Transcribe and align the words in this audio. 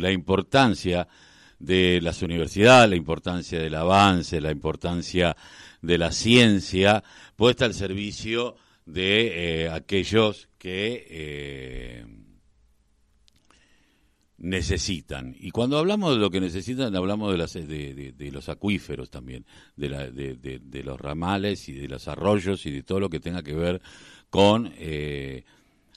la 0.00 0.10
importancia 0.10 1.06
de 1.58 2.00
las 2.00 2.22
universidades, 2.22 2.90
la 2.90 2.96
importancia 2.96 3.60
del 3.60 3.74
avance, 3.74 4.40
la 4.40 4.50
importancia 4.50 5.36
de 5.82 5.98
la 5.98 6.10
ciencia 6.10 7.02
puesta 7.36 7.66
al 7.66 7.74
servicio 7.74 8.56
de 8.86 9.64
eh, 9.64 9.70
aquellos 9.70 10.48
que 10.58 11.06
eh, 11.08 12.06
necesitan. 14.38 15.36
Y 15.38 15.50
cuando 15.50 15.78
hablamos 15.78 16.14
de 16.14 16.20
lo 16.20 16.30
que 16.30 16.40
necesitan, 16.40 16.96
hablamos 16.96 17.30
de, 17.32 17.38
las, 17.38 17.52
de, 17.52 18.30
los 18.32 18.48
acuíferos 18.48 19.10
también, 19.10 19.44
de, 19.76 20.36
de, 20.36 20.82
los 20.82 20.98
ramales 20.98 21.68
y 21.68 21.74
de 21.74 21.88
los 21.88 22.08
arroyos 22.08 22.64
y 22.66 22.70
de 22.70 22.82
todo 22.82 23.00
lo 23.00 23.10
que 23.10 23.20
tenga 23.20 23.42
que 23.42 23.54
ver 23.54 23.80
con 24.30 24.72
eh, 24.76 25.44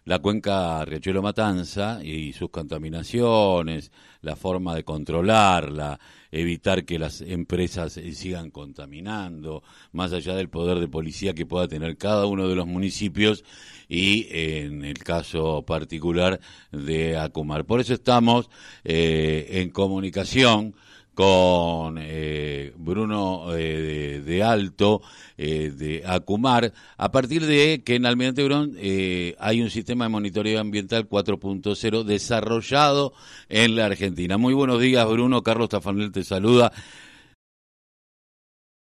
la 0.06 0.20
cuenca 0.20 0.84
Riachuelo 0.86 1.22
Matanza 1.22 2.00
y 2.04 2.34
sus 2.34 2.50
contaminaciones, 2.50 3.92
la 4.22 4.36
forma 4.36 4.76
de 4.76 4.84
controlarla, 4.84 6.00
evitar 6.32 6.84
que 6.84 7.00
las 7.00 7.22
empresas 7.22 7.94
sigan 7.94 8.52
contaminando, 8.52 9.64
más 9.92 10.12
allá 10.14 10.36
del 10.36 10.50
poder 10.50 10.80
de 10.80 10.88
policía 10.88 11.34
que 11.34 11.46
pueda 11.46 11.68
tener 11.68 11.98
cada 11.98 12.26
uno 12.26 12.48
de 12.48 12.56
los 12.56 12.68
municipios 12.68 13.44
y 13.88 14.28
en 14.32 14.84
el 14.84 14.98
caso 15.00 15.64
particular 15.64 16.40
de 16.72 17.18
Acumar. 17.18 17.66
Por 17.66 17.80
eso 17.80 17.94
estamos 17.94 18.50
eh, 18.84 19.48
en 19.62 19.70
comunicación 19.70 20.76
con 21.14 21.98
eh, 22.00 22.74
Bruno 22.76 23.56
eh, 23.56 24.22
de, 24.26 24.44
Alto 24.44 25.02
eh, 25.38 25.72
de 25.72 26.04
Acumar, 26.06 26.72
a 26.98 27.12
partir 27.12 27.46
de 27.46 27.84
que 27.86 27.96
en 27.96 28.06
Almirante 28.06 28.44
Brón 28.44 28.76
hay 29.40 29.62
un 29.62 29.70
sistema 29.70 30.06
de 30.06 30.10
monitoreo 30.10 30.60
ambiental 30.60 31.08
4.0 31.08 32.04
desarrollado 32.04 33.14
en 33.50 33.76
la 33.76 33.86
Argentina. 33.86 34.38
Muy 34.38 34.54
buenos 34.54 34.82
días, 34.82 35.08
Bruno. 35.08 35.44
Carlos 35.44 35.70
Tafanel 35.70 36.12
te 36.12 36.24
saluda. 36.24 36.72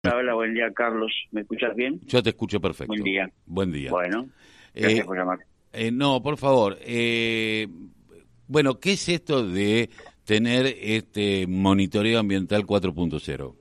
Hola, 0.04 0.34
buen 0.34 0.54
día, 0.54 0.72
Carlos. 0.72 1.12
¿Me 1.32 1.40
escuchas 1.40 1.74
bien? 1.74 2.00
Yo 2.06 2.22
te 2.22 2.30
escucho 2.30 2.60
perfecto. 2.60 2.92
Buen 2.92 3.02
día. 3.02 3.30
Buen 3.46 3.72
día. 3.72 3.90
Bueno, 3.90 4.28
gracias 4.74 5.06
por 5.06 5.16
llamar. 5.16 5.38
no, 5.92 6.22
por 6.22 6.36
favor. 6.36 6.78
bueno, 8.46 8.78
¿qué 8.78 8.92
es 8.92 9.08
esto 9.08 9.46
de 9.46 9.90
tener 10.26 10.66
este 10.82 11.46
monitoreo 11.46 12.18
ambiental 12.18 12.66
4.0? 12.66 13.54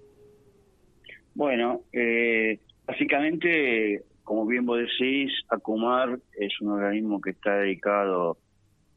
Bueno, 1.35 1.81
eh, 1.93 2.59
básicamente, 2.85 4.01
como 4.23 4.45
bien 4.45 4.65
vos 4.65 4.79
decís, 4.79 5.31
ACUMAR 5.49 6.19
es 6.37 6.59
un 6.61 6.71
organismo 6.71 7.21
que 7.21 7.31
está 7.31 7.57
dedicado 7.57 8.37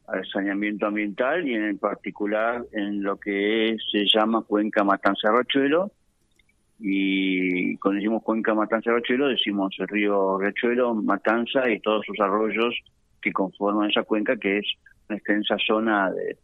al 0.06 0.26
saneamiento 0.26 0.86
ambiental 0.86 1.46
y 1.46 1.54
en 1.54 1.76
particular 1.78 2.64
en 2.72 3.02
lo 3.02 3.18
que 3.18 3.76
se 3.92 4.06
llama 4.06 4.42
Cuenca 4.42 4.82
Matanza 4.82 5.30
Rachuelo. 5.30 5.92
Y 6.80 7.76
cuando 7.78 7.98
decimos 7.98 8.22
Cuenca 8.22 8.54
Matanza 8.54 8.92
Rachuelo, 8.92 9.28
decimos 9.28 9.76
el 9.78 9.88
río 9.88 10.38
Rachuelo, 10.38 10.94
Matanza 10.94 11.68
y 11.68 11.80
todos 11.80 12.06
sus 12.06 12.18
arroyos 12.20 12.74
que 13.20 13.32
conforman 13.32 13.90
esa 13.90 14.04
cuenca, 14.04 14.36
que 14.36 14.58
es 14.58 14.66
una 15.08 15.18
extensa 15.18 15.56
zona 15.66 16.10
de, 16.12 16.38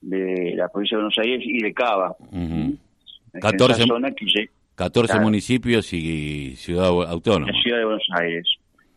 de 0.00 0.54
la 0.56 0.68
provincia 0.68 0.96
de 0.96 1.02
Buenos 1.02 1.18
Aires 1.18 1.42
y 1.44 1.62
de 1.62 1.74
Cava. 1.74 2.16
14, 4.76 5.20
municipios 5.20 5.92
y 5.92 6.54
ciudad 6.56 6.88
autónoma. 6.88 7.50
La 7.52 7.62
ciudad 7.62 7.78
de 7.78 7.84
Buenos 7.84 8.08
Aires. 8.12 8.46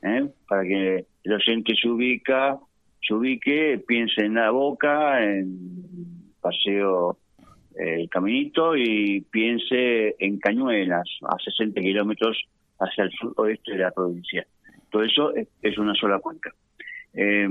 ¿eh? 0.04 0.28
Para 0.48 0.64
que 0.64 1.06
el 1.24 1.34
oyente 1.34 1.74
se 1.82 1.88
ubica, 1.88 2.58
se 3.02 3.14
ubique, 3.14 3.84
piense 3.88 4.26
en 4.26 4.36
la 4.36 4.52
boca, 4.52 5.24
en 5.26 6.34
paseo 6.42 7.18
el 7.76 8.10
caminito 8.10 8.76
y 8.76 9.22
piense 9.22 10.16
en 10.20 10.38
Cañuelas, 10.40 11.08
a 11.24 11.38
60 11.40 11.80
kilómetros 11.80 12.38
hacia 12.78 13.06
el 13.06 13.12
suroeste 13.12 13.72
de 13.72 13.78
la 13.78 13.92
provincia. 13.92 14.46
Todo 14.90 15.04
eso 15.04 15.34
es, 15.62 15.78
una 15.78 15.94
sola 15.94 16.20
cuenca. 16.20 16.54
Eh, 17.14 17.48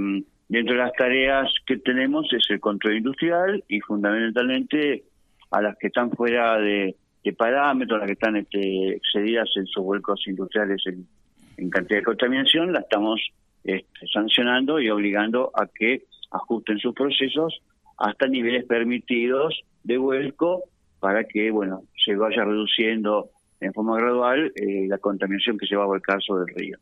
Dentro 0.49 0.75
de 0.75 0.81
las 0.81 0.93
tareas 0.95 1.53
que 1.67 1.77
tenemos 1.77 2.27
es 2.33 2.45
el 2.49 2.59
control 2.59 2.97
industrial 2.97 3.63
y 3.69 3.81
fundamentalmente 3.81 5.05
a 5.51 5.61
las 5.61 5.77
que 5.77 5.89
están 5.89 6.11
fuera 6.11 6.59
de, 6.59 6.97
parámetros, 7.37 7.99
las 7.99 8.07
que 8.07 8.15
están 8.15 8.37
este, 8.37 8.97
excedidas 8.97 9.51
en 9.57 9.67
sus 9.67 9.85
vuelcos 9.85 10.27
industriales 10.27 10.83
en, 10.87 11.69
cantidad 11.69 11.99
de 11.99 12.05
contaminación, 12.05 12.73
la 12.73 12.81
estamos 12.81 13.21
este, 13.65 14.07
sancionando 14.11 14.81
y 14.81 14.89
obligando 14.89 15.51
a 15.55 15.67
que 15.67 16.05
ajusten 16.31 16.79
sus 16.79 16.95
procesos 16.95 17.61
hasta 17.99 18.27
niveles 18.29 18.65
permitidos 18.65 19.61
de 19.85 19.99
vuelco 19.99 20.63
para 21.01 21.25
que 21.25 21.51
bueno 21.51 21.83
se 22.03 22.17
vaya 22.17 22.45
reduciendo 22.45 23.29
en 23.61 23.75
forma 23.75 23.99
gradual 23.99 24.53
eh, 24.55 24.87
la 24.89 24.97
contaminación 24.97 25.59
que 25.59 25.67
se 25.67 25.77
va 25.77 25.83
a 25.83 25.89
volcar 25.89 26.23
sobre 26.23 26.51
el 26.51 26.59
río. 26.59 26.79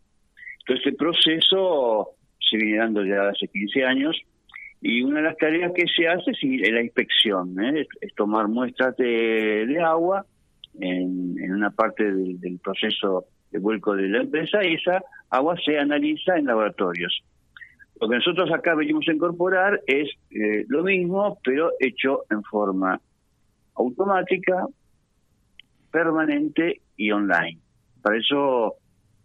Entonces, 0.60 0.86
este 0.86 0.96
proceso 0.96 2.10
se 2.48 2.56
viene 2.56 2.78
dando 2.78 3.04
ya 3.04 3.28
hace 3.28 3.48
15 3.48 3.84
años. 3.84 4.16
Y 4.80 5.02
una 5.02 5.16
de 5.16 5.24
las 5.24 5.36
tareas 5.36 5.72
que 5.74 5.86
se 5.86 6.06
hace 6.06 6.30
es 6.30 6.72
la 6.72 6.82
inspección, 6.82 7.58
¿eh? 7.58 7.86
es, 8.00 8.14
tomar 8.14 8.48
muestras 8.48 8.96
de, 8.96 9.78
agua 9.82 10.26
en, 10.78 11.52
una 11.52 11.70
parte 11.70 12.04
del, 12.04 12.60
proceso 12.62 13.24
de 13.50 13.58
vuelco 13.58 13.96
de 13.96 14.08
la 14.08 14.20
empresa 14.20 14.62
y 14.64 14.74
esa 14.74 15.02
agua 15.30 15.56
se 15.64 15.78
analiza 15.78 16.36
en 16.36 16.46
laboratorios. 16.46 17.22
Lo 18.00 18.08
que 18.08 18.16
nosotros 18.16 18.50
acá 18.52 18.74
venimos 18.74 19.08
a 19.08 19.12
incorporar 19.12 19.80
es 19.86 20.10
eh, 20.30 20.66
lo 20.68 20.82
mismo, 20.82 21.38
pero 21.42 21.70
hecho 21.80 22.24
en 22.28 22.42
forma 22.42 23.00
automática, 23.74 24.66
permanente 25.90 26.82
y 26.96 27.10
online. 27.10 27.58
Para 28.02 28.18
eso 28.18 28.74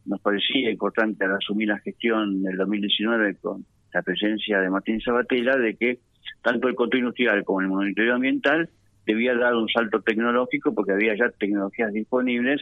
nos 0.06 0.20
parecía 0.22 0.72
importante 0.72 1.26
al 1.26 1.36
asumir 1.36 1.68
la 1.68 1.80
gestión 1.80 2.44
del 2.44 2.58
2019 2.58 3.36
con 3.36 3.66
la 3.94 4.02
presencia 4.02 4.60
de 4.60 4.70
Martín 4.70 5.02
Sabatella 5.02 5.56
de 5.58 5.76
que 5.76 6.00
tanto 6.42 6.68
el 6.68 6.76
control 6.76 7.02
industrial 7.02 7.44
como 7.44 7.62
el 7.62 7.68
monitoreo 7.68 8.16
ambiental 8.16 8.70
debía 9.06 9.36
dar 9.36 9.56
un 9.56 9.68
salto 9.68 10.02
tecnológico 10.02 10.74
porque 10.74 10.94
había 10.94 11.16
ya 11.16 11.30
tecnologías 11.30 11.92
disponibles 11.92 12.62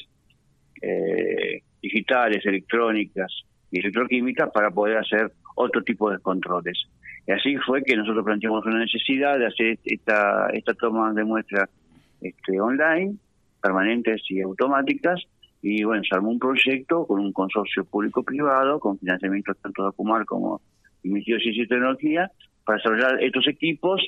eh, 0.82 1.62
digitales, 1.82 2.46
electrónicas 2.46 3.32
y 3.72 3.80
electroquímicas 3.80 4.50
para 4.52 4.72
poder 4.72 4.98
hacer 4.98 5.32
otro 5.56 5.84
tipo 5.84 6.10
de 6.10 6.20
controles. 6.20 6.78
Y 7.28 7.32
así 7.32 7.58
fue 7.58 7.84
que 7.84 7.96
nosotros 7.96 8.26
planteamos 8.26 8.66
una 8.66 8.80
necesidad 8.80 9.38
de 9.38 9.48
hacer 9.48 9.78
esta, 9.84 10.50
esta 10.54 10.74
toma 10.74 11.14
de 11.14 11.24
muestras 11.24 11.70
este, 12.22 12.60
online, 12.60 13.16
permanentes 13.62 14.22
y 14.30 14.42
automáticas, 14.42 15.22
y 15.62 15.84
bueno, 15.84 16.04
se 16.08 16.16
armó 16.16 16.30
un 16.30 16.40
proyecto 16.40 17.06
con 17.06 17.20
un 17.20 17.34
consorcio 17.34 17.84
público-privado, 17.86 18.80
con 18.80 18.98
financiamiento 18.98 19.54
tanto 19.56 19.84
de 19.84 19.90
Acumar 19.90 20.26
como 20.26 20.62
de 21.04 21.10
Ministerio 21.10 21.38
de 21.38 21.44
Ciencia 21.44 21.64
y 21.64 21.68
Tecnología, 21.68 22.32
para 22.64 22.78
desarrollar 22.78 23.24
estos 23.24 23.48
equipos 23.48 24.02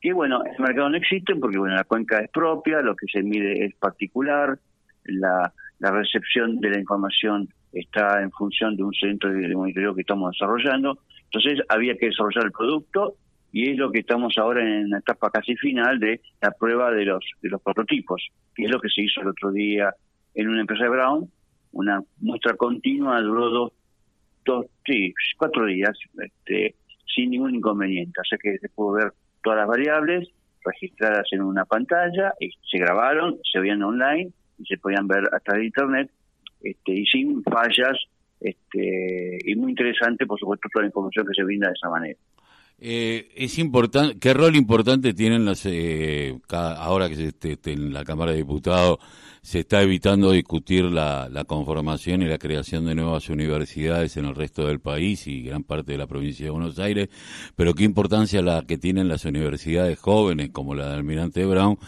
que, 0.00 0.12
bueno, 0.12 0.44
en 0.44 0.54
el 0.54 0.60
mercado 0.60 0.88
no 0.88 0.96
existen 0.96 1.40
porque, 1.40 1.58
bueno, 1.58 1.74
la 1.74 1.84
cuenca 1.84 2.18
es 2.18 2.30
propia, 2.30 2.80
lo 2.80 2.96
que 2.96 3.06
se 3.12 3.22
mide 3.22 3.64
es 3.64 3.74
particular, 3.76 4.58
la, 5.04 5.52
la 5.78 5.90
recepción 5.90 6.60
de 6.60 6.70
la 6.70 6.78
información 6.78 7.48
está 7.72 8.22
en 8.22 8.30
función 8.30 8.76
de 8.76 8.84
un 8.84 8.92
centro 8.94 9.32
de 9.32 9.54
monitoreo 9.54 9.94
que 9.94 10.00
estamos 10.02 10.32
desarrollando. 10.32 10.98
Entonces, 11.24 11.64
había 11.68 11.96
que 11.96 12.06
desarrollar 12.06 12.46
el 12.46 12.52
producto 12.52 13.14
y 13.52 13.70
es 13.70 13.76
lo 13.76 13.90
que 13.90 14.00
estamos 14.00 14.36
ahora 14.38 14.62
en 14.62 14.90
la 14.90 14.98
etapa 14.98 15.30
casi 15.30 15.56
final 15.56 15.98
de 15.98 16.20
la 16.40 16.50
prueba 16.50 16.90
de 16.90 17.04
los 17.04 17.24
de 17.42 17.48
los 17.48 17.62
prototipos, 17.62 18.22
que 18.54 18.64
es 18.64 18.70
lo 18.70 18.80
que 18.80 18.88
se 18.88 19.02
hizo 19.02 19.20
el 19.20 19.28
otro 19.28 19.50
día 19.52 19.92
en 20.34 20.48
una 20.48 20.60
empresa 20.60 20.84
de 20.84 20.90
Brown, 20.90 21.30
una 21.72 22.02
muestra 22.20 22.54
continua 22.56 23.20
duró 23.20 23.50
dos, 23.50 23.72
dos 24.44 24.66
sí, 24.86 25.12
cuatro 25.36 25.66
días, 25.66 25.96
este, 26.22 26.74
sin 27.14 27.30
ningún 27.30 27.54
inconveniente. 27.54 28.20
Sea 28.28 28.38
que 28.38 28.58
se 28.58 28.68
pudo 28.68 28.92
ver 28.92 29.12
todas 29.42 29.58
las 29.58 29.68
variables 29.68 30.28
registradas 30.64 31.26
en 31.32 31.42
una 31.42 31.64
pantalla, 31.64 32.34
y 32.40 32.50
se 32.70 32.78
grabaron, 32.78 33.38
se 33.50 33.60
veían 33.60 33.82
online 33.82 34.30
y 34.58 34.64
se 34.64 34.78
podían 34.78 35.06
ver 35.06 35.24
a 35.32 35.40
través 35.40 35.60
de 35.60 35.66
internet, 35.66 36.10
este, 36.62 36.92
y 36.92 37.06
sin 37.06 37.42
fallas, 37.44 37.96
este, 38.40 39.38
y 39.44 39.54
muy 39.54 39.70
interesante, 39.70 40.26
por 40.26 40.38
supuesto, 40.38 40.68
toda 40.72 40.82
la 40.82 40.88
información 40.88 41.26
que 41.26 41.34
se 41.34 41.44
brinda 41.44 41.68
de 41.68 41.74
esa 41.74 41.88
manera. 41.88 42.18
Eh, 42.80 43.30
es 43.34 43.58
importante, 43.58 44.18
¿qué 44.20 44.32
rol 44.32 44.54
importante 44.54 45.12
tienen 45.12 45.44
las, 45.44 45.66
eh, 45.66 46.38
ahora 46.48 47.08
que 47.08 47.16
se, 47.16 47.26
este, 47.28 47.72
en 47.72 47.92
la 47.92 48.04
Cámara 48.04 48.30
de 48.30 48.38
Diputados 48.38 48.98
se 49.42 49.60
está 49.60 49.82
evitando 49.82 50.30
discutir 50.30 50.84
la, 50.84 51.28
conformación 51.46 52.22
y 52.22 52.26
la 52.26 52.38
creación 52.38 52.84
de 52.84 52.94
nuevas 52.94 53.28
universidades 53.30 54.16
en 54.16 54.26
el 54.26 54.34
resto 54.34 54.66
del 54.66 54.78
país 54.78 55.26
y 55.26 55.42
gran 55.42 55.64
parte 55.64 55.92
de 55.92 55.98
la 55.98 56.06
provincia 56.06 56.44
de 56.44 56.50
Buenos 56.50 56.78
Aires, 56.78 57.08
pero 57.56 57.74
qué 57.74 57.82
importancia 57.82 58.42
la 58.42 58.62
que 58.62 58.78
tienen 58.78 59.08
las 59.08 59.24
universidades 59.24 59.98
jóvenes 59.98 60.50
como 60.50 60.74
la 60.74 60.88
de 60.88 60.94
Almirante 60.94 61.44
Brown, 61.46 61.78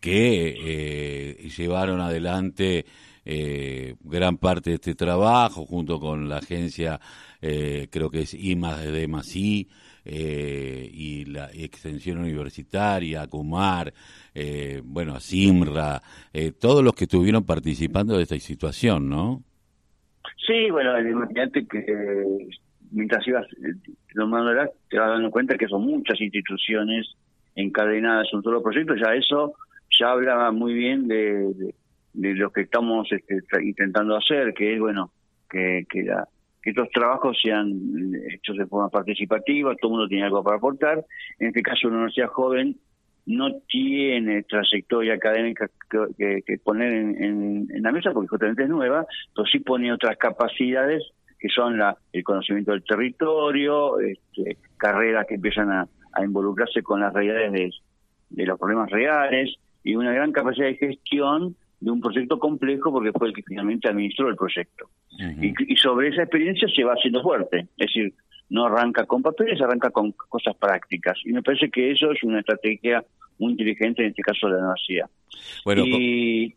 que 0.00 0.54
eh, 0.64 1.48
llevaron 1.56 2.00
adelante 2.00 2.86
eh, 3.30 3.94
gran 4.00 4.38
parte 4.38 4.70
de 4.70 4.76
este 4.76 4.94
trabajo 4.94 5.66
junto 5.66 6.00
con 6.00 6.30
la 6.30 6.38
agencia, 6.38 6.98
eh, 7.42 7.88
creo 7.90 8.08
que 8.08 8.20
es 8.20 8.32
de 8.32 9.06
Masí, 9.06 9.68
eh, 10.10 10.88
y 10.90 11.26
la 11.26 11.50
extensión 11.52 12.16
universitaria, 12.16 13.20
Acumar, 13.20 13.92
eh, 14.34 14.80
bueno, 14.82 15.14
a 15.14 15.20
Simra, 15.20 16.00
eh, 16.32 16.52
todos 16.58 16.82
los 16.82 16.94
que 16.94 17.04
estuvieron 17.04 17.44
participando 17.44 18.16
de 18.16 18.22
esta 18.22 18.38
situación, 18.38 19.10
¿no? 19.10 19.42
Sí, 20.46 20.70
bueno, 20.70 20.98
imagínate 20.98 21.66
que 21.66 21.84
mientras 22.90 23.28
ibas 23.28 23.46
nombrándola, 24.14 24.70
te 24.88 24.98
vas 24.98 25.10
dando 25.10 25.30
cuenta 25.30 25.58
que 25.58 25.68
son 25.68 25.84
muchas 25.84 26.18
instituciones 26.18 27.06
encadenadas 27.54 28.28
en 28.32 28.38
un 28.38 28.44
solo 28.44 28.62
proyecto, 28.62 28.94
ya 28.94 29.12
eso 29.14 29.52
ya 30.00 30.12
habla 30.12 30.50
muy 30.52 30.72
bien 30.72 31.06
de, 31.06 31.74
lo 32.18 32.50
que 32.50 32.62
estamos 32.62 33.08
este, 33.10 33.40
intentando 33.62 34.16
hacer, 34.16 34.52
que 34.54 34.74
es, 34.74 34.80
bueno, 34.80 35.12
que, 35.48 35.86
que, 35.88 36.02
la, 36.02 36.28
que 36.62 36.70
estos 36.70 36.90
trabajos 36.90 37.38
sean 37.42 37.72
hechos 38.30 38.56
de 38.56 38.66
forma 38.66 38.88
participativa, 38.88 39.74
todo 39.76 39.90
el 39.90 39.96
mundo 39.96 40.08
tiene 40.08 40.24
algo 40.24 40.42
para 40.42 40.56
aportar. 40.56 41.04
En 41.38 41.48
este 41.48 41.62
caso, 41.62 41.88
una 41.88 41.98
universidad 41.98 42.28
joven 42.28 42.76
no 43.26 43.60
tiene 43.68 44.42
trayectoria 44.44 45.14
académica 45.14 45.68
que, 46.16 46.58
poner 46.64 46.92
en, 46.92 47.68
en, 47.70 47.82
la 47.82 47.92
mesa 47.92 48.10
porque 48.12 48.28
justamente 48.28 48.62
es 48.62 48.70
nueva, 48.70 49.06
pero 49.34 49.46
sí 49.46 49.58
pone 49.60 49.92
otras 49.92 50.16
capacidades 50.16 51.12
que 51.38 51.48
son 51.48 51.78
la, 51.78 51.96
el 52.12 52.24
conocimiento 52.24 52.72
del 52.72 52.82
territorio, 52.82 54.00
este, 54.00 54.56
carreras 54.76 55.26
que 55.28 55.34
empiezan 55.34 55.70
a, 55.70 55.86
a, 56.12 56.24
involucrarse 56.24 56.82
con 56.82 57.00
las 57.00 57.12
realidades 57.12 57.52
de, 57.52 57.70
de, 58.30 58.46
los 58.46 58.58
problemas 58.58 58.90
reales 58.90 59.54
y 59.84 59.94
una 59.94 60.12
gran 60.12 60.32
capacidad 60.32 60.66
de 60.66 60.76
gestión 60.76 61.54
de 61.80 61.90
un 61.90 62.00
proyecto 62.00 62.38
complejo 62.38 62.90
porque 62.92 63.12
fue 63.12 63.28
el 63.28 63.34
que 63.34 63.42
finalmente 63.42 63.88
administró 63.88 64.28
el 64.28 64.36
proyecto. 64.36 64.90
y, 65.18 65.72
y, 65.72 65.76
sobre 65.76 66.08
esa 66.08 66.22
experiencia 66.22 66.68
se 66.68 66.84
va 66.84 66.94
haciendo 66.94 67.22
fuerte, 67.22 67.68
es 67.76 67.86
decir, 67.86 68.14
no 68.50 68.64
arranca 68.64 69.04
con 69.04 69.22
papeles, 69.22 69.60
arranca 69.60 69.90
con 69.90 70.12
cosas 70.12 70.56
prácticas. 70.56 71.18
Y 71.24 71.32
me 71.32 71.42
parece 71.42 71.70
que 71.70 71.90
eso 71.90 72.10
es 72.10 72.22
una 72.22 72.40
estrategia 72.40 73.04
muy 73.38 73.52
inteligente 73.52 74.02
en 74.02 74.10
este 74.10 74.22
caso 74.22 74.48
de 74.48 74.54
la 74.54 74.58
universidad. 74.60 75.10
Bueno, 75.64 75.82
y, 75.86 76.54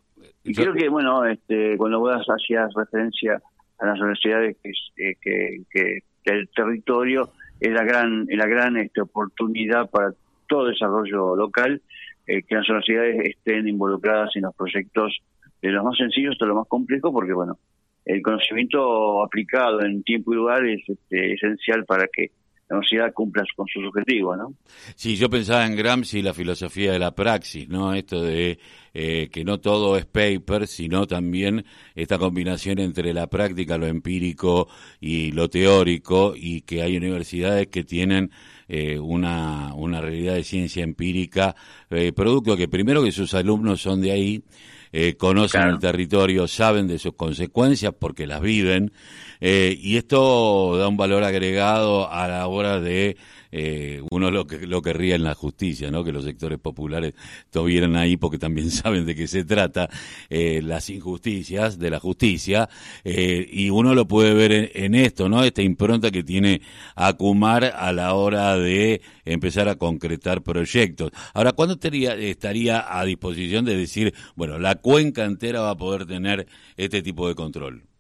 creo 0.56 0.73
que, 0.73 0.89
bueno, 0.89 1.25
este, 1.25 1.77
cuando 1.77 2.00
vos 2.00 2.25
hacías 2.27 2.74
referencia 2.75 3.41
a 3.79 3.85
las 3.85 4.00
universidades 4.00 4.57
que, 4.63 4.69
eh, 4.69 5.15
que, 5.21 5.63
que, 5.71 6.00
el 6.25 6.50
territorio 6.50 7.31
es 7.59 7.71
la 7.71 7.83
gran, 7.83 8.25
es 8.29 8.38
la 8.38 8.47
gran 8.47 8.77
este, 8.77 9.01
oportunidad 9.01 9.89
para 9.89 10.13
todo 10.51 10.65
desarrollo 10.65 11.33
local, 11.38 11.81
eh, 12.27 12.44
que 12.44 12.56
las 12.56 12.68
universidades 12.68 13.30
estén 13.30 13.69
involucradas 13.69 14.36
en 14.36 14.42
los 14.42 14.53
proyectos 14.53 15.18
de 15.62 15.69
los 15.69 15.81
más 15.81 15.95
sencillos 15.98 16.33
hasta 16.33 16.45
lo 16.45 16.56
más 16.56 16.68
complejo, 16.68 17.13
porque, 17.13 17.31
bueno, 17.31 17.57
el 18.03 18.21
conocimiento 18.21 19.24
aplicado 19.24 19.81
en 19.81 20.03
tiempo 20.03 20.33
y 20.33 20.36
lugar 20.36 20.65
es 20.65 20.81
este, 20.89 21.36
esencial 21.36 21.86
para 21.86 22.06
que 22.12 22.31
la 22.71 22.77
universidad 22.77 23.13
cumpla 23.13 23.44
con 23.53 23.68
sus 23.68 23.85
objetivos, 23.85 24.38
¿no? 24.38 24.53
Sí, 24.95 25.18
yo 25.18 25.29
pensaba 25.29 25.65
en 25.65 25.75
Gramsci 25.75 26.21
la 26.21 26.33
filosofía 26.33 26.94
de 26.94 27.00
la 27.00 27.12
praxis, 27.12 27.68
¿no? 27.68 27.94
Esto 27.94 28.23
de 28.23 28.59
eh, 28.94 29.27
que 29.29 29.44
no 29.44 29.59
todo 29.59 29.97
es 29.97 30.06
paper, 30.06 30.68
sino 30.68 31.06
también 31.06 31.65
esta 31.95 32.18
combinación 32.18 32.79
entre 32.79 33.13
la 33.13 33.27
práctica, 33.27 33.77
lo 33.77 33.88
empírico 33.88 34.69
y 35.01 35.33
lo 35.33 35.50
teórico, 35.50 36.33
y 36.33 36.62
que 36.62 36.81
hay 36.81 36.95
universidades 36.95 37.68
que 37.68 37.83
tienen 37.83 38.31
eh, 38.69 38.97
una, 38.97 39.74
una 39.75 40.00
realidad 40.00 40.35
de 40.35 40.45
ciencia 40.45 40.81
empírica, 40.81 41.56
eh, 41.89 42.13
producto 42.13 42.56
que 42.56 42.69
primero 42.69 43.03
que 43.03 43.12
sus 43.12 43.33
alumnos 43.33 43.81
son 43.81 44.00
de 44.00 44.12
ahí, 44.12 44.44
eh, 44.93 45.15
conocen 45.15 45.61
el 45.63 45.79
territorio, 45.79 46.47
saben 46.47 46.88
de 46.88 46.99
sus 46.99 47.13
consecuencias 47.13 47.93
porque 47.97 48.27
las 48.27 48.41
viven, 48.41 48.91
eh, 49.39 49.77
y 49.79 49.97
esto 49.97 50.77
da 50.77 50.88
un 50.88 50.97
valor 50.97 51.23
agregado 51.23 52.11
a 52.11 52.27
la 52.27 52.47
hora 52.47 52.79
de 52.79 53.17
eh, 53.51 54.01
uno 54.12 54.31
lo 54.31 54.48
que 54.48 54.65
lo 54.65 54.81
querría 54.81 55.15
en 55.15 55.24
la 55.24 55.36
justicia, 55.36 55.92
¿no? 55.92 56.03
Que 56.03 56.12
los 56.12 56.24
sectores 56.24 56.59
populares 56.59 57.13
estuvieran 57.45 57.95
ahí 57.95 58.18
porque 58.18 58.38
también 58.38 58.71
saben 58.71 59.06
de 59.06 59.15
qué 59.15 59.27
se 59.27 59.44
trata 59.44 59.89
eh, 60.30 60.62
las 60.63 60.89
injusticias 60.89 61.77
de 61.77 61.89
la 61.89 62.00
justicia 62.00 62.69
eh, 63.03 63.48
y 63.51 63.69
uno 63.69 63.94
lo 63.95 64.07
puede 64.07 64.33
ver 64.33 64.71
en, 64.74 64.95
esto, 64.95 65.30
¿no? 65.30 65.44
Esta 65.44 65.62
impronta 65.62 66.12
que 66.12 66.24
tiene 66.24 66.62
Acumar 66.95 67.65
a 67.65 67.92
la 67.94 68.13
hora 68.13 68.57
de 68.57 69.01
empezar 69.25 69.69
a 69.69 69.75
concretar 69.75 70.42
proyectos. 70.42 71.12
Ahora, 71.33 71.53
¿cuándo 71.53 71.77
estaría 71.81 73.00
a 73.00 73.06
disposición 73.06 73.65
de 73.65 73.75
decir, 73.75 74.13
bueno, 74.36 74.59
la 74.59 74.75
cuenca 74.75 75.25
entera 75.25 75.62
va 75.62 75.71
a 75.71 75.77
poder 75.77 76.06
tener 76.06 76.48
este 76.77 77.01
tipo 77.01 77.27
de 77.27 77.36
control? 77.36 77.90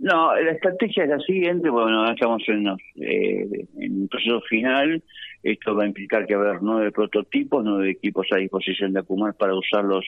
No, 0.00 0.34
la 0.34 0.52
estrategia 0.52 1.04
es 1.04 1.10
la 1.10 1.18
siguiente, 1.18 1.68
bueno, 1.70 2.08
estamos 2.08 2.42
en, 2.48 2.68
eh, 2.96 3.66
en 3.78 4.02
un 4.02 4.08
proceso 4.08 4.40
final, 4.42 5.02
esto 5.42 5.74
va 5.74 5.84
a 5.84 5.86
implicar 5.86 6.24
que 6.26 6.34
a 6.34 6.36
haber 6.36 6.62
nueve 6.62 6.92
prototipos, 6.92 7.64
nueve 7.64 7.90
equipos 7.90 8.28
a 8.32 8.36
disposición 8.36 8.92
de 8.92 9.00
Acumar 9.00 9.34
para 9.34 9.54
usarlos 9.54 10.04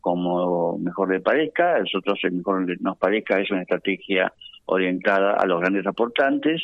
como 0.00 0.78
mejor 0.78 1.12
le 1.12 1.20
parezca, 1.20 1.78
nosotros 1.78 2.18
el 2.22 2.32
mejor 2.32 2.66
nos 2.80 2.96
parezca 2.96 3.38
es 3.38 3.50
una 3.50 3.62
estrategia 3.62 4.32
orientada 4.64 5.34
a 5.34 5.46
los 5.46 5.60
grandes 5.60 5.86
aportantes, 5.86 6.62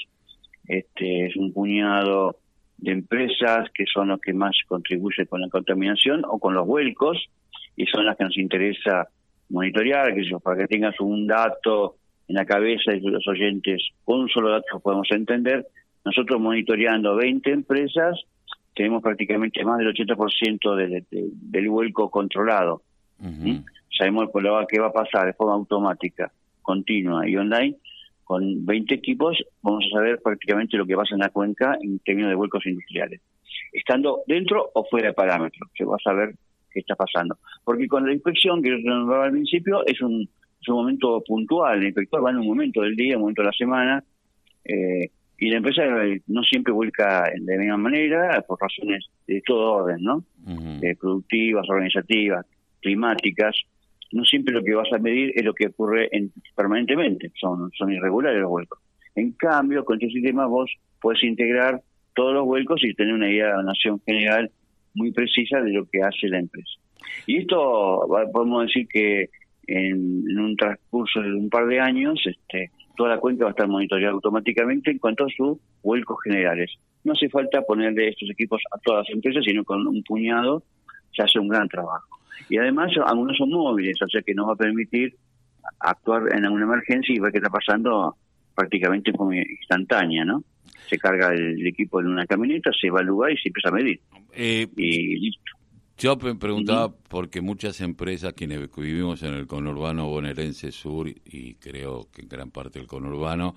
este 0.66 1.26
es 1.26 1.36
un 1.36 1.52
puñado 1.52 2.38
de 2.78 2.92
empresas 2.92 3.68
que 3.74 3.84
son 3.92 4.08
los 4.08 4.20
que 4.20 4.32
más 4.32 4.56
contribuyen 4.66 5.26
con 5.26 5.42
la 5.42 5.48
contaminación 5.48 6.22
o 6.26 6.38
con 6.38 6.54
los 6.54 6.66
vuelcos 6.66 7.28
y 7.76 7.86
son 7.86 8.06
las 8.06 8.16
que 8.16 8.24
nos 8.24 8.38
interesa 8.38 9.08
monitorear, 9.50 10.14
que 10.14 10.22
para 10.42 10.58
que 10.58 10.66
tengas 10.66 10.98
un 11.00 11.26
dato 11.26 11.96
en 12.28 12.34
la 12.34 12.44
cabeza 12.44 12.92
de 12.92 13.00
los 13.00 13.26
oyentes 13.26 13.82
con 14.04 14.20
un 14.20 14.28
solo 14.28 14.50
dato 14.50 14.80
podemos 14.80 15.08
entender. 15.10 15.66
Nosotros 16.04 16.40
monitoreando 16.40 17.16
20 17.16 17.50
empresas 17.50 18.20
tenemos 18.74 19.02
prácticamente 19.02 19.64
más 19.64 19.78
del 19.78 19.92
80% 19.92 20.76
de, 20.76 21.04
del 21.10 21.68
vuelco 21.68 22.10
controlado. 22.10 22.82
Sabemos 23.98 24.30
qué 24.68 24.78
va 24.78 24.88
a 24.88 24.92
pasar 24.92 25.26
de 25.26 25.32
forma 25.32 25.54
automática, 25.54 26.30
continua 26.62 27.28
y 27.28 27.36
online. 27.36 27.76
Con 28.22 28.64
20 28.64 28.94
equipos 28.94 29.42
vamos 29.62 29.84
a 29.86 29.96
saber 29.96 30.20
prácticamente 30.22 30.76
lo 30.76 30.86
que 30.86 30.94
pasa 30.94 31.14
en 31.14 31.20
la 31.20 31.30
cuenca 31.30 31.76
en 31.80 31.98
términos 32.00 32.30
de 32.30 32.36
vuelcos 32.36 32.64
industriales. 32.66 33.20
Estando 33.72 34.20
dentro 34.26 34.70
o 34.74 34.84
fuera 34.84 35.08
de 35.08 35.14
parámetros, 35.14 35.68
se 35.76 35.84
va 35.84 35.96
a 35.96 36.02
saber 36.02 36.34
qué 36.70 36.80
está 36.80 36.94
pasando. 36.94 37.38
Porque 37.64 37.88
con 37.88 38.06
la 38.06 38.12
inspección, 38.12 38.62
que 38.62 38.70
yo 38.70 38.76
nombraba 38.78 39.24
al 39.24 39.32
principio, 39.32 39.84
es 39.86 40.00
un 40.00 40.28
es 40.60 40.68
un 40.68 40.76
momento 40.76 41.22
puntual, 41.26 41.78
el 41.78 41.86
inspector 41.86 42.24
va 42.24 42.30
en 42.30 42.38
un 42.38 42.46
momento 42.46 42.82
del 42.82 42.96
día, 42.96 43.16
un 43.16 43.22
momento 43.22 43.42
de 43.42 43.46
la 43.46 43.52
semana, 43.52 44.04
eh, 44.64 45.10
y 45.40 45.50
la 45.50 45.58
empresa 45.58 45.82
no 46.26 46.42
siempre 46.42 46.72
vuelca 46.72 47.30
de 47.32 47.54
la 47.54 47.60
misma 47.60 47.76
manera, 47.76 48.42
por 48.42 48.60
razones 48.60 49.06
de 49.26 49.40
todo 49.46 49.72
orden, 49.74 50.02
¿no? 50.02 50.24
Eh, 50.82 50.96
productivas, 50.96 51.64
organizativas, 51.68 52.44
climáticas. 52.80 53.56
No 54.10 54.24
siempre 54.24 54.52
lo 54.52 54.64
que 54.64 54.74
vas 54.74 54.92
a 54.92 54.98
medir 54.98 55.32
es 55.36 55.44
lo 55.44 55.54
que 55.54 55.68
ocurre 55.68 56.08
en, 56.10 56.32
permanentemente, 56.56 57.30
son, 57.38 57.70
son 57.76 57.92
irregulares 57.92 58.40
los 58.40 58.50
vuelcos. 58.50 58.80
En 59.14 59.32
cambio, 59.32 59.84
con 59.84 59.96
este 60.00 60.12
sistema 60.12 60.46
vos 60.46 60.70
puedes 61.00 61.22
integrar 61.22 61.82
todos 62.14 62.34
los 62.34 62.44
vuelcos 62.44 62.82
y 62.82 62.94
tener 62.94 63.14
una 63.14 63.30
idea 63.30 63.48
de 63.48 63.54
una 63.54 63.62
nación 63.64 64.00
general 64.04 64.50
muy 64.94 65.12
precisa 65.12 65.60
de 65.60 65.72
lo 65.72 65.86
que 65.88 66.02
hace 66.02 66.28
la 66.28 66.40
empresa. 66.40 66.80
Y 67.26 67.38
esto 67.38 68.08
podemos 68.32 68.66
decir 68.66 68.88
que 68.88 69.30
en, 69.68 70.38
un 70.38 70.56
transcurso 70.56 71.20
de 71.20 71.32
un 71.32 71.48
par 71.50 71.66
de 71.66 71.78
años, 71.78 72.20
este, 72.24 72.70
toda 72.96 73.10
la 73.10 73.18
cuenta 73.18 73.44
va 73.44 73.50
a 73.50 73.52
estar 73.52 73.68
monitoreada 73.68 74.14
automáticamente 74.14 74.90
en 74.90 74.98
cuanto 74.98 75.24
a 75.24 75.28
sus 75.28 75.58
vuelcos 75.82 76.18
generales. 76.24 76.72
No 77.04 77.12
hace 77.12 77.28
falta 77.28 77.62
ponerle 77.62 78.08
estos 78.08 78.30
equipos 78.30 78.60
a 78.72 78.78
todas 78.78 79.06
las 79.06 79.14
empresas, 79.14 79.44
sino 79.44 79.64
con 79.64 79.86
un 79.86 80.02
puñado 80.02 80.62
se 81.14 81.22
hace 81.22 81.38
un 81.38 81.48
gran 81.48 81.68
trabajo. 81.68 82.18
Y 82.48 82.56
además 82.56 82.92
algunos 83.04 83.36
son 83.36 83.50
móviles, 83.50 84.00
o 84.02 84.08
sea 84.08 84.22
que 84.22 84.34
nos 84.34 84.48
va 84.48 84.52
a 84.54 84.56
permitir 84.56 85.14
actuar 85.80 86.34
en 86.34 86.44
alguna 86.44 86.64
emergencia 86.64 87.14
y 87.14 87.18
ver 87.18 87.32
qué 87.32 87.38
está 87.38 87.50
pasando 87.50 88.16
prácticamente 88.54 89.12
como 89.12 89.32
instantánea, 89.32 90.24
¿no? 90.24 90.42
Se 90.88 90.98
carga 90.98 91.32
el, 91.34 91.66
equipo 91.66 92.00
en 92.00 92.08
una 92.08 92.26
camioneta, 92.26 92.70
se 92.72 92.90
va 92.90 93.00
al 93.00 93.06
lugar 93.06 93.32
y 93.32 93.36
se 93.36 93.48
empieza 93.48 93.68
a 93.68 93.72
medir. 93.72 94.00
Eh, 94.34 94.66
y 94.76 95.18
listo. 95.18 95.57
Yo 95.98 96.14
me 96.14 96.36
preguntaba 96.36 96.94
porque 97.08 97.40
muchas 97.40 97.80
empresas, 97.80 98.32
quienes 98.32 98.60
vivimos 98.76 99.24
en 99.24 99.34
el 99.34 99.48
conurbano 99.48 100.06
bonaerense 100.06 100.70
sur 100.70 101.08
y 101.08 101.54
creo 101.54 102.06
que 102.12 102.22
en 102.22 102.28
gran 102.28 102.52
parte 102.52 102.78
del 102.78 102.86
conurbano, 102.86 103.56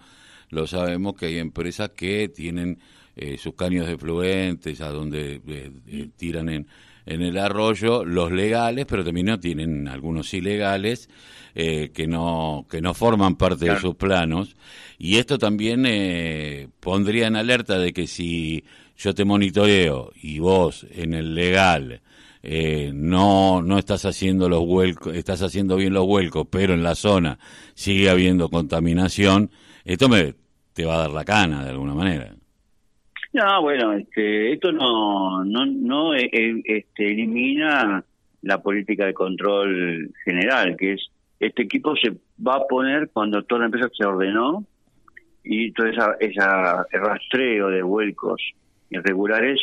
lo 0.50 0.66
sabemos 0.66 1.14
que 1.14 1.28
hay 1.28 1.38
empresas 1.38 1.92
que 1.92 2.30
tienen 2.30 2.80
eh, 3.16 3.38
sus 3.38 3.54
caños 3.54 3.86
de 3.86 3.96
fluentes 3.96 4.82
a 4.82 4.90
donde 4.90 5.40
eh, 5.48 5.72
eh, 5.86 6.10
tiran 6.18 6.50
en, 6.50 6.68
en 7.06 7.22
el 7.22 7.38
arroyo 7.38 8.04
los 8.04 8.32
legales, 8.32 8.88
pero 8.88 9.04
también 9.04 9.28
no 9.28 9.40
tienen 9.40 9.88
algunos 9.88 10.34
ilegales 10.34 11.10
que 11.54 12.08
no 12.08 12.66
que 12.72 12.82
no 12.82 12.94
forman 12.94 13.36
parte 13.36 13.66
de 13.66 13.80
sus 13.80 13.96
planos. 13.96 14.56
Y 14.98 15.18
esto 15.18 15.38
también 15.38 16.72
pondría 16.80 17.28
en 17.28 17.36
alerta 17.36 17.78
de 17.78 17.92
que 17.92 18.08
si 18.08 18.64
yo 18.98 19.14
te 19.14 19.26
monitoreo 19.26 20.12
y 20.16 20.40
vos 20.40 20.88
en 20.92 21.14
el 21.14 21.36
legal 21.36 22.02
eh, 22.44 22.92
no, 22.94 23.62
no 23.62 23.78
estás 23.78 24.06
haciendo 24.06 24.50
los 24.50 24.66
vuelcos, 24.66 25.16
estás 25.16 25.42
haciendo 25.44 25.76
bien 25.76 25.94
los 25.94 26.06
vuelcos, 26.06 26.48
pero 26.50 26.74
en 26.74 26.84
la 26.84 26.96
zona 26.96 27.38
sigue 27.74 28.10
habiendo 28.10 28.50
contaminación, 28.50 29.52
esto 29.86 30.10
me, 30.10 30.34
te 30.74 30.86
va 30.86 30.96
a 30.96 31.02
dar 31.02 31.12
la 31.12 31.24
cana 31.24 31.64
de 31.64 31.72
alguna 31.72 31.94
manera. 31.94 32.34
No, 33.34 33.62
bueno, 33.62 33.94
este, 33.94 34.54
esto 34.54 34.72
no, 34.72 35.44
no, 35.46 35.66
no 35.66 36.16
eh, 36.16 36.30
eh, 36.32 36.62
este, 36.66 37.12
elimina 37.12 38.04
la 38.42 38.62
política 38.62 39.06
de 39.06 39.14
control 39.14 40.12
general, 40.26 40.76
que 40.76 40.94
es 40.94 41.12
este 41.40 41.64
equipo 41.64 41.96
se 41.96 42.12
va 42.46 42.56
a 42.56 42.68
poner 42.68 43.10
cuando 43.12 43.44
toda 43.44 43.60
la 43.60 43.66
empresa 43.66 43.90
se 43.98 44.06
ordenó 44.06 44.64
y 45.44 45.72
todo 45.72 45.88
esa, 45.88 46.16
esa 46.20 46.86
rastreo 46.92 47.70
de 47.70 47.82
vuelcos 47.82 48.42
irregulares 48.92 49.60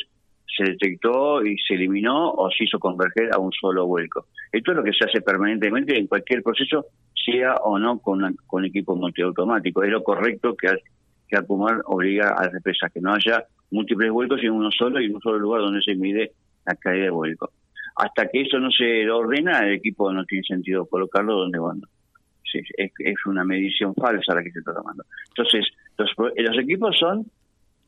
se 0.56 0.64
detectó 0.64 1.44
y 1.44 1.56
se 1.58 1.74
eliminó 1.74 2.30
o 2.32 2.50
se 2.50 2.64
hizo 2.64 2.78
converger 2.78 3.30
a 3.32 3.38
un 3.38 3.52
solo 3.52 3.86
vuelco. 3.86 4.26
Esto 4.50 4.72
es 4.72 4.76
lo 4.76 4.82
que 4.82 4.92
se 4.92 5.04
hace 5.04 5.20
permanentemente 5.20 5.96
en 5.96 6.06
cualquier 6.06 6.42
proceso, 6.42 6.86
sea 7.14 7.54
o 7.56 7.78
no 7.78 7.98
con, 7.98 8.36
con 8.46 8.64
equipo 8.64 8.96
multiautomático. 8.96 9.82
Es 9.82 9.90
lo 9.90 10.02
correcto 10.02 10.56
que, 10.56 10.68
que 11.28 11.36
Acumar 11.36 11.82
obliga 11.86 12.30
a 12.30 12.46
las 12.46 12.54
empresas, 12.54 12.90
que 12.92 13.00
no 13.00 13.14
haya 13.14 13.44
múltiples 13.70 14.10
vuelcos 14.10 14.42
en 14.42 14.50
uno 14.50 14.70
solo 14.70 15.00
y 15.00 15.06
en 15.06 15.14
un 15.14 15.20
solo 15.20 15.38
lugar 15.38 15.60
donde 15.60 15.82
se 15.82 15.94
mide 15.94 16.32
la 16.66 16.74
caída 16.74 17.04
de 17.04 17.10
vuelco. 17.10 17.50
Hasta 17.96 18.28
que 18.28 18.42
eso 18.42 18.58
no 18.58 18.70
se 18.70 19.10
ordena, 19.10 19.60
el 19.60 19.74
equipo 19.74 20.12
no 20.12 20.24
tiene 20.24 20.44
sentido 20.44 20.86
colocarlo 20.86 21.34
donde 21.34 21.58
van. 21.58 21.82
es, 22.54 22.92
es, 22.98 23.26
una 23.26 23.44
medición 23.44 23.94
falsa 23.94 24.34
la 24.34 24.42
que 24.42 24.52
se 24.52 24.60
está 24.60 24.72
tomando. 24.72 25.04
Entonces, 25.28 25.66
los, 25.98 26.10
los 26.16 26.58
equipos 26.58 26.96
son 26.98 27.26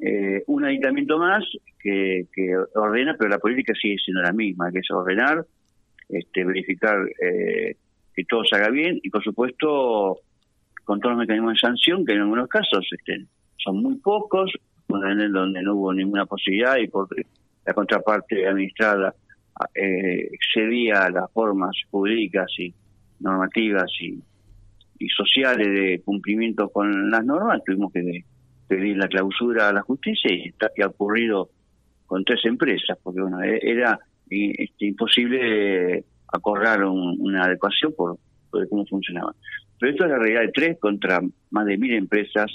eh, 0.01 0.43
un 0.47 0.65
aditamiento 0.65 1.19
más 1.19 1.45
que, 1.79 2.27
que, 2.33 2.57
ordena, 2.75 3.17
pero 3.19 3.31
la 3.31 3.39
política 3.39 3.75
sigue 3.81 3.97
siendo 4.03 4.23
la 4.23 4.33
misma, 4.33 4.71
que 4.73 4.79
es 4.79 4.91
ordenar, 4.91 5.45
este, 6.09 6.45
verificar 6.45 6.97
eh, 7.23 7.77
que 8.15 8.25
todo 8.25 8.45
se 8.45 8.57
haga 8.57 8.71
bien 8.71 8.99
y, 9.03 9.11
por 9.11 9.23
supuesto, 9.23 10.21
con 10.85 11.01
todos 11.01 11.17
los 11.17 11.21
mecanismos 11.21 11.55
de 11.55 11.61
sanción, 11.61 12.05
que 12.05 12.15
en 12.15 12.23
algunos 12.23 12.49
casos 12.49 12.89
este, 12.91 13.27
son 13.57 13.83
muy 13.83 13.97
pocos, 13.97 14.53
donde 14.89 15.63
no 15.63 15.75
hubo 15.75 15.93
ninguna 15.93 16.27
posibilidad 16.27 16.77
y 16.79 16.89
porque 16.89 17.23
la 17.65 17.75
contraparte 17.75 18.47
administrada 18.47 19.15
eh, 19.75 20.29
excedía 20.33 21.09
las 21.11 21.31
formas 21.33 21.77
jurídicas 21.91 22.51
y 22.59 22.75
normativas 23.21 23.91
y, 24.01 24.19
y 24.99 25.09
sociales 25.09 25.69
de 25.69 26.03
cumplimiento 26.05 26.71
con 26.71 27.11
las 27.11 27.25
normas, 27.25 27.63
tuvimos 27.65 27.93
que 27.93 28.25
pedir 28.71 28.97
la 28.97 29.09
clausura 29.09 29.69
a 29.69 29.73
la 29.73 29.83
justicia 29.83 30.33
y 30.33 30.49
está 30.49 30.71
que 30.73 30.85
ha 30.85 30.87
ocurrido 30.87 31.51
con 32.07 32.25
tres 32.25 32.45
empresas, 32.45 32.97
porque 33.03 33.21
bueno, 33.21 33.43
e-, 33.43 33.59
era 33.61 33.99
este, 34.31 34.87
imposible 34.87 36.05
acordar 36.33 36.85
una 36.85 37.43
adecuación 37.43 37.93
por, 37.97 38.17
cómo 38.69 38.87
funcionaba. 38.87 39.35
Pero 39.79 39.91
esto 39.91 40.05
es 40.05 40.11
la 40.11 40.19
realidad 40.19 40.43
de 40.43 40.53
tres 40.53 40.79
contra 40.79 41.21
más 41.51 41.67
de 41.67 41.79
mil 41.79 41.93
empresas 41.95 42.47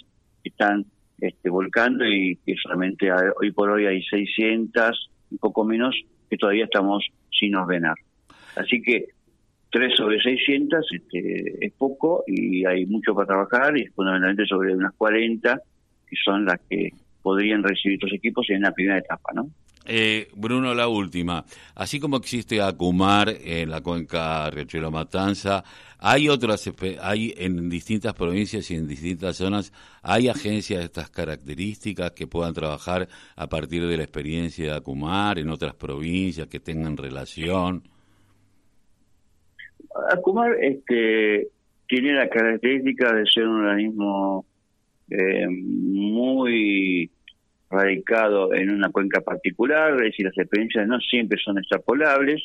que 0.41 0.49
están 0.49 0.85
este, 1.19 1.49
volcando 1.49 2.05
y 2.05 2.37
que 2.45 2.55
solamente 2.63 3.09
hoy 3.11 3.51
por 3.51 3.69
hoy 3.71 3.85
hay 3.85 4.01
600, 4.01 5.11
un 5.31 5.37
poco 5.37 5.65
menos, 5.65 5.99
que 6.29 6.37
todavía 6.37 6.63
estamos 6.63 7.05
sin 7.29 7.55
ordenar. 7.55 7.95
Así 8.55 8.81
que 8.81 9.07
3 9.69 9.93
sobre 9.97 10.21
600 10.21 10.85
este, 10.93 11.65
es 11.65 11.73
poco 11.73 12.23
y 12.25 12.65
hay 12.65 12.85
mucho 12.85 13.13
para 13.13 13.27
trabajar 13.27 13.77
y 13.77 13.87
fundamentalmente 13.87 14.45
sobre 14.45 14.73
unas 14.73 14.93
40 14.93 15.59
que 16.15 16.21
son 16.31 16.45
las 16.45 16.59
que 16.69 16.91
podrían 17.21 17.63
recibir 17.63 17.95
estos 17.95 18.13
equipos 18.13 18.49
en 18.49 18.61
la 18.61 18.71
primera 18.71 18.99
etapa, 18.99 19.31
¿no? 19.33 19.49
Eh, 19.87 20.29
Bruno, 20.35 20.73
la 20.73 20.87
última. 20.87 21.45
Así 21.75 21.99
como 21.99 22.17
existe 22.17 22.59
Acumar 22.61 23.29
en 23.29 23.69
la 23.69 23.81
cuenca 23.81 24.49
Riachuelo 24.49 24.89
Matanza, 24.89 25.63
hay 25.99 26.27
otras, 26.27 26.71
hay 27.01 27.33
en 27.37 27.69
distintas 27.69 28.13
provincias 28.13 28.69
y 28.71 28.75
en 28.75 28.87
distintas 28.87 29.37
zonas, 29.37 29.71
hay 30.01 30.27
agencias 30.27 30.79
de 30.79 30.85
estas 30.85 31.09
características 31.09 32.11
que 32.11 32.25
puedan 32.27 32.53
trabajar 32.53 33.07
a 33.35 33.47
partir 33.47 33.85
de 33.85 33.97
la 33.97 34.03
experiencia 34.03 34.65
de 34.65 34.77
Acumar 34.77 35.37
en 35.37 35.49
otras 35.49 35.75
provincias 35.75 36.47
que 36.47 36.59
tengan 36.59 36.97
relación. 36.97 37.83
Acumar 40.09 40.55
este, 40.61 41.47
tiene 41.87 42.13
la 42.13 42.27
característica 42.27 43.13
de 43.13 43.23
ser 43.31 43.47
un 43.47 43.65
organismo 43.65 44.45
eh, 45.09 45.47
muy 46.35 47.09
radicado 47.69 48.53
en 48.53 48.69
una 48.69 48.89
cuenca 48.89 49.21
particular, 49.21 49.93
es 49.95 50.11
decir, 50.11 50.25
las 50.25 50.37
experiencias 50.37 50.87
no 50.87 50.99
siempre 50.99 51.39
son 51.43 51.57
extrapolables, 51.57 52.43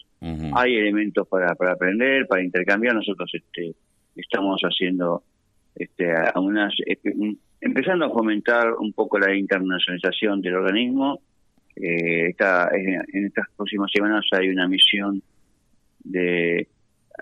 hay 0.54 0.76
elementos 0.76 1.28
para, 1.28 1.54
para 1.54 1.72
aprender, 1.72 2.26
para 2.26 2.42
intercambiar, 2.42 2.94
nosotros 2.94 3.30
este, 3.34 3.74
estamos 4.16 4.60
haciendo 4.62 5.22
este, 5.74 6.12
unas, 6.36 6.72
este, 6.86 7.14
empezando 7.60 8.06
a 8.06 8.10
fomentar 8.10 8.72
un 8.74 8.92
poco 8.92 9.18
la 9.18 9.34
internacionalización 9.34 10.40
del 10.40 10.54
organismo, 10.54 11.20
eh, 11.76 12.34
en 13.12 13.26
estas 13.26 13.46
próximas 13.56 13.90
semanas 13.92 14.24
hay 14.32 14.48
una 14.48 14.66
misión 14.68 15.22
de, 16.02 16.66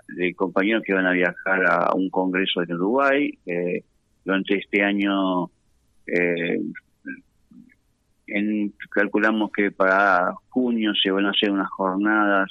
de 0.07 0.33
compañeros 0.33 0.83
que 0.85 0.93
van 0.93 1.05
a 1.05 1.11
viajar 1.11 1.65
a 1.67 1.93
un 1.95 2.09
congreso 2.09 2.61
en 2.63 2.73
Uruguay, 2.73 3.37
eh, 3.45 3.83
durante 4.23 4.55
este 4.55 4.83
año 4.83 5.49
eh, 6.13 6.59
en, 8.27 8.73
calculamos 8.91 9.51
que 9.51 9.71
para 9.71 10.33
junio 10.49 10.93
se 11.01 11.11
van 11.11 11.25
a 11.25 11.31
hacer 11.31 11.51
unas 11.51 11.69
jornadas 11.69 12.49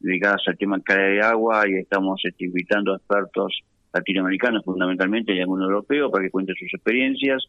dedicadas 0.00 0.42
al 0.46 0.58
tema 0.58 0.80
calidad 0.80 1.08
de 1.08 1.20
agua 1.22 1.68
y 1.68 1.74
estamos 1.74 2.20
invitando 2.38 2.92
a 2.92 2.96
expertos 2.96 3.60
latinoamericanos 3.92 4.64
fundamentalmente 4.64 5.34
y 5.34 5.40
algunos 5.40 5.68
europeos 5.68 6.10
para 6.10 6.24
que 6.24 6.30
cuenten 6.30 6.56
sus 6.56 6.72
experiencias. 6.74 7.44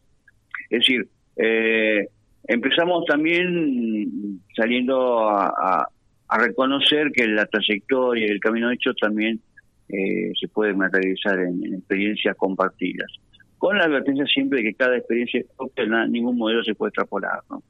Es 0.70 0.80
decir, 0.80 1.08
eh, 1.36 2.08
empezamos 2.44 3.04
también 3.06 4.40
saliendo 4.54 5.28
a, 5.28 5.88
reconocer 6.38 7.12
que 7.12 7.26
la 7.28 7.46
trayectoria 7.46 8.26
y 8.26 8.30
el 8.30 8.40
camino 8.40 8.70
hecho 8.72 8.92
también 8.94 9.40
eh, 9.88 10.32
se 10.38 10.48
puede 10.48 10.74
materializar 10.74 11.38
en 11.38 11.74
experiencias 11.74 12.36
compartidas 12.36 13.08
con 13.66 13.78
la 13.78 13.86
advertencia 13.86 14.24
siempre 14.26 14.58
de 14.62 14.68
que 14.68 14.74
cada 14.74 14.96
experiencia 14.96 15.42
ningún 16.08 16.38
modelo 16.38 16.62
se 16.62 16.76
puede 16.76 16.90
extrapolar. 16.90 17.40
¿no? 17.50 17.60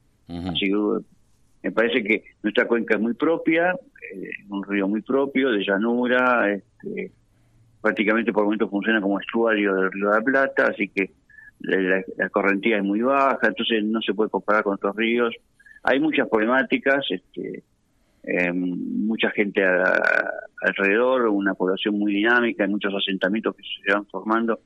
Así 0.51 0.67
que 0.67 0.77
me 1.63 1.73
parece 1.73 2.05
que 2.05 2.23
nuestra 2.43 2.67
cuenca 2.67 2.97
es 2.97 3.01
muy 3.01 3.15
propia, 3.15 3.73
eh, 4.13 4.29
un 4.51 4.63
río 4.63 4.89
muy 4.89 5.01
propio, 5.01 5.51
de 5.53 5.65
llanura, 5.65 6.53
este, 6.53 7.13
prácticamente 7.81 8.31
por 8.31 8.45
momentos 8.45 8.69
funciona 8.69 9.01
como 9.01 9.19
estuario 9.19 9.75
del 9.75 9.91
río 9.91 10.11
de 10.11 10.17
la 10.17 10.21
Plata, 10.21 10.67
así 10.67 10.89
que 10.89 11.13
la, 11.61 12.05
la, 12.19 12.29
correntía 12.29 12.77
es 12.77 12.85
muy 12.85 13.01
baja, 13.01 13.47
entonces 13.47 13.83
no 13.83 14.03
se 14.03 14.13
puede 14.13 14.29
comparar 14.29 14.65
con 14.65 14.75
otros 14.75 14.95
ríos. 14.97 15.35
Hay 15.83 15.99
muchas 15.99 16.29
problemáticas, 16.29 17.07
este, 17.09 17.63
eh, 18.23 18.53
mucha 18.53 19.31
gente 19.31 19.65
alrededor, 20.61 21.29
una 21.29 21.55
población 21.55 21.99
muy 21.99 22.13
dinámica, 22.13 22.65
hay 22.65 22.71
muchos 22.71 22.93
asentamientos 22.95 23.57
que 23.57 23.63
se 23.83 23.95
van 23.95 24.05
formando 24.05 24.61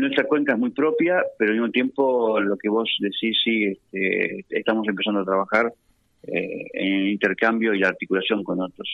nuestra 0.00 0.24
cuenca 0.24 0.52
es 0.52 0.58
muy 0.58 0.70
propia, 0.70 1.24
pero 1.38 1.50
al 1.50 1.56
mismo 1.56 1.70
tiempo 1.70 2.38
lo 2.40 2.56
que 2.56 2.68
vos 2.68 2.88
decís, 3.00 3.36
sí, 3.42 3.64
este, 3.64 4.44
estamos 4.50 4.86
empezando 4.88 5.20
a 5.20 5.24
trabajar 5.24 5.72
eh, 6.22 6.66
en 6.74 6.92
el 6.94 7.08
intercambio 7.08 7.74
y 7.74 7.78
la 7.78 7.88
articulación 7.88 8.44
con 8.44 8.60
otros. 8.60 8.88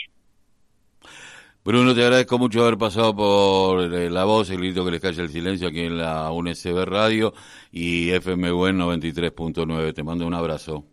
Bruno, 1.64 1.94
te 1.94 2.02
agradezco 2.02 2.38
mucho 2.38 2.62
haber 2.62 2.76
pasado 2.76 3.14
por 3.14 3.94
eh, 3.94 4.10
la 4.10 4.24
voz, 4.24 4.50
el 4.50 4.58
grito 4.58 4.84
que 4.84 4.90
les 4.90 5.00
cae 5.00 5.10
el 5.10 5.28
silencio 5.28 5.68
aquí 5.68 5.80
en 5.80 5.98
la 5.98 6.30
UNSB 6.32 6.84
Radio 6.84 7.34
y 7.70 8.10
FMW 8.10 8.70
93.9. 8.70 9.94
Te 9.94 10.02
mando 10.02 10.26
un 10.26 10.34
abrazo. 10.34 10.84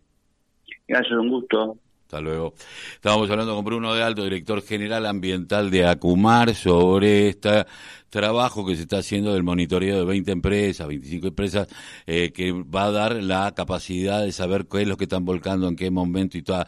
Gracias, 0.87 1.17
un 1.17 1.29
gusto. 1.29 1.77
Hasta 2.09 2.21
luego. 2.21 2.55
Estábamos 2.95 3.29
hablando 3.29 3.53
con 3.53 3.63
Bruno 3.63 3.93
de 3.93 4.01
Alto, 4.01 4.23
director 4.23 4.63
general 4.63 5.05
ambiental 5.05 5.69
de 5.69 5.85
Acumar, 5.85 6.55
sobre 6.55 7.29
este 7.29 7.67
trabajo 8.09 8.65
que 8.65 8.75
se 8.75 8.81
está 8.81 8.97
haciendo 8.97 9.31
del 9.31 9.43
monitoreo 9.43 9.99
de 9.99 10.05
20 10.05 10.31
empresas, 10.31 10.87
25 10.87 11.27
empresas, 11.27 11.67
eh, 12.07 12.31
que 12.31 12.51
va 12.51 12.85
a 12.85 12.91
dar 12.91 13.21
la 13.21 13.53
capacidad 13.53 14.23
de 14.23 14.31
saber 14.31 14.65
qué 14.65 14.81
es 14.81 14.87
lo 14.87 14.97
que 14.97 15.03
están 15.03 15.23
volcando, 15.23 15.67
en 15.67 15.75
qué 15.75 15.91
momento 15.91 16.35
y 16.39 16.41
toda 16.41 16.67